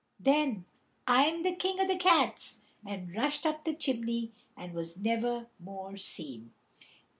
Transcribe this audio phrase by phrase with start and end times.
[0.19, 0.65] then
[1.05, 5.95] I'm the King o' the Cats!" and rushed up the chimney and was never more
[5.95, 6.53] seen.